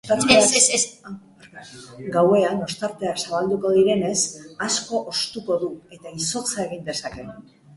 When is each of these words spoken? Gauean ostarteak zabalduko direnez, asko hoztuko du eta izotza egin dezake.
Gauean 2.15 2.55
ostarteak 2.67 3.21
zabalduko 3.25 3.75
direnez, 3.75 4.17
asko 4.69 5.05
hoztuko 5.13 5.59
du 5.65 5.71
eta 5.99 6.15
izotza 6.23 6.65
egin 6.69 6.87
dezake. 6.91 7.29